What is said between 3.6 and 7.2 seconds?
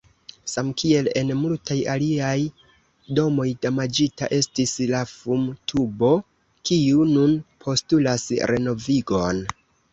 damaĝita estis la fumtubo, kiu